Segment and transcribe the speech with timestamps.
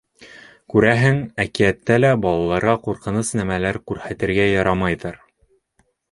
[0.73, 5.21] Күрәһең, әкиәттә лә балаларға ҡурҡыныс нәмәләр күрһәтергә ярамайҙыр.